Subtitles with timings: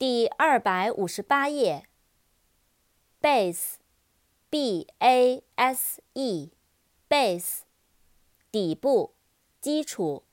[0.00, 1.86] 第二百五十八页。
[3.20, 7.60] base，b a s e，base，
[8.50, 9.14] 底部，
[9.60, 10.24] 基础。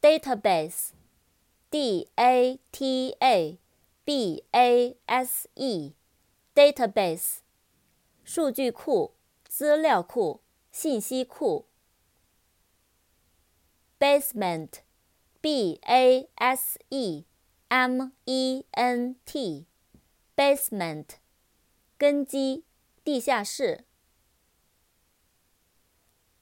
[0.00, 3.58] database，d a t a
[4.04, 7.36] b a s e，database，
[8.24, 9.14] 数据库、
[9.44, 10.42] 资料库、
[10.72, 11.68] 信息库。
[14.00, 14.80] basement。
[15.40, 17.24] B A S E
[17.69, 21.05] M E N T，basement，
[21.97, 22.65] 根基，
[23.03, 23.85] 地下室。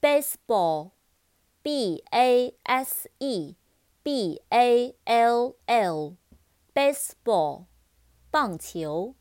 [0.02, 3.56] baseball，B A S E
[4.02, 7.66] B A L L，baseball，
[8.32, 9.16] 棒球。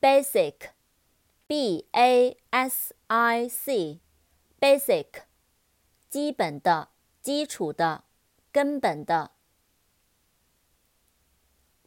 [0.00, 5.06] basic，B A S I C，basic，
[6.08, 6.90] 基本的。
[7.22, 8.04] 基础的，
[8.57, 9.33] 根本的。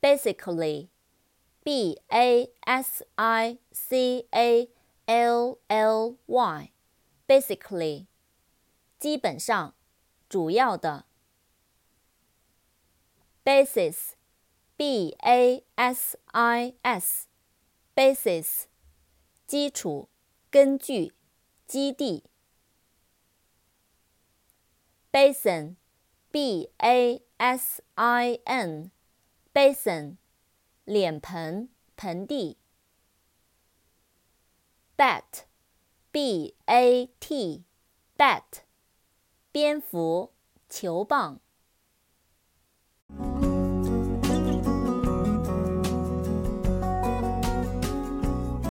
[0.01, 4.71] Basically，b a s i c a
[5.07, 8.07] l l y，basically，
[9.01, 9.75] 基本上，
[10.29, 11.07] 主要的。
[13.43, 18.67] Basis，b a s i s，basis，
[19.45, 20.09] 基础，
[20.53, 21.15] 根据，
[21.67, 22.23] 基地。
[25.11, 25.75] basin,
[26.33, 28.91] b a s i n,
[29.53, 30.17] basin,
[30.85, 32.57] 脸盆、盆地。
[34.97, 35.45] bat,
[36.13, 37.65] b a t,
[38.17, 38.63] bat,
[39.51, 40.33] 蝙蝠、
[40.69, 41.41] 球棒。